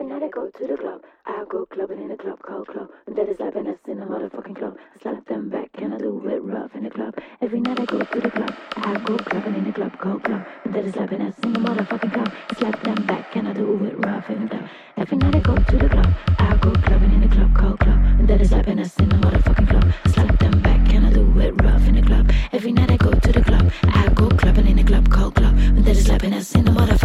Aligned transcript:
Every 0.00 0.12
night 0.14 0.22
I 0.22 0.28
go 0.28 0.46
to 0.46 0.66
the 0.68 0.76
club, 0.76 1.02
I 1.26 1.44
go 1.50 1.66
clubbing 1.66 2.00
in 2.00 2.12
a 2.12 2.16
club 2.16 2.38
called 2.40 2.68
club. 2.68 2.88
And 3.08 3.16
that 3.16 3.28
is 3.28 3.36
slapping 3.36 3.66
us 3.66 3.78
in 3.88 4.00
a 4.00 4.06
motherfucking 4.06 4.54
club. 4.54 4.76
Slap 5.02 5.26
them 5.26 5.48
back 5.48 5.70
and 5.74 5.92
I 5.92 5.98
do 5.98 6.22
it 6.28 6.40
rough 6.44 6.72
in 6.76 6.84
the 6.84 6.90
club. 6.90 7.16
Every 7.42 7.58
night 7.58 7.80
I 7.80 7.84
go 7.84 7.98
to 7.98 8.20
the 8.20 8.30
club, 8.30 8.54
I 8.76 8.94
go 8.94 9.16
clubbing 9.16 9.56
in 9.56 9.66
a 9.66 9.72
club 9.72 9.98
called 9.98 10.22
club. 10.22 10.46
And 10.64 10.72
that 10.72 10.84
is 10.84 10.92
slapping 10.94 11.20
us 11.22 11.34
in 11.42 11.56
a 11.56 11.58
motherfucking 11.58 12.12
club. 12.12 12.32
Slap 12.56 12.80
them 12.84 13.06
back 13.06 13.34
and 13.34 13.48
I 13.48 13.52
do 13.52 13.84
it 13.86 13.98
rough 14.06 14.30
in 14.30 14.42
the 14.42 14.48
club. 14.48 14.68
Every 14.98 15.16
night 15.16 15.34
I 15.34 15.40
go 15.40 15.56
to 15.56 15.76
the 15.76 15.88
club, 15.88 16.14
I 16.38 16.56
go 16.58 16.70
clubbing 16.70 17.12
in 17.14 17.22
a 17.24 17.28
club 17.28 17.56
called 17.56 17.80
club. 17.80 17.98
And 18.20 18.28
that 18.28 18.40
is 18.40 18.50
slapping 18.50 18.78
us 18.78 18.96
in 18.98 19.10
a 19.10 19.18
motherfucking 19.18 19.68
club. 19.68 19.92
Slap 20.14 20.38
them 20.38 20.62
back 20.62 20.94
and 20.94 21.06
I 21.08 21.12
do 21.12 21.40
it 21.40 21.60
rough 21.60 21.88
in 21.88 21.96
the 21.96 22.02
club. 22.02 22.30
Every 22.52 22.70
night 22.70 22.92
I 22.92 22.96
go 22.98 23.10
to 23.10 23.32
the 23.32 23.42
club, 23.42 23.72
I 23.82 24.08
go 24.14 24.28
clubbing 24.28 24.68
in 24.68 24.78
a 24.78 24.84
club 24.84 25.10
called 25.10 25.34
club. 25.34 25.58
And 25.58 25.84
that 25.84 25.96
is 25.96 26.06
slapping 26.06 26.34
us 26.34 26.54
in 26.54 26.68
a 26.68 26.70
motherfucking 26.70 26.97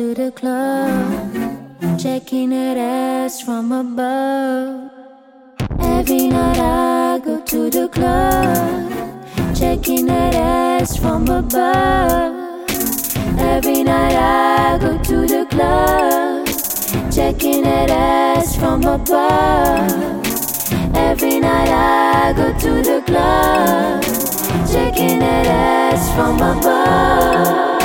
to 0.00 0.14
the 0.14 0.32
club, 0.32 1.98
checking 1.98 2.48
that 2.48 2.78
ass 2.78 3.42
from 3.42 3.70
above. 3.70 4.90
Every 5.78 6.26
night 6.26 6.58
I 6.58 7.18
go 7.22 7.38
to 7.42 7.68
the 7.68 7.86
club, 7.86 8.90
checking 9.54 10.06
that 10.06 10.34
ass 10.34 10.96
from 10.96 11.28
above. 11.28 12.32
Every 13.38 13.82
night 13.82 14.16
I 14.16 14.78
go 14.80 14.96
to 15.02 15.16
the 15.34 15.44
club, 15.50 16.46
checking 17.12 17.62
that 17.64 17.90
ass 17.90 18.56
from 18.56 18.80
above. 18.84 19.92
Every 20.96 21.40
night 21.40 21.68
I 21.68 22.32
go 22.32 22.46
to 22.64 22.72
the 22.90 23.02
club, 23.04 24.02
checking 24.72 25.18
that 25.18 25.46
ass 25.46 26.02
from 26.14 26.36
above. 26.36 27.79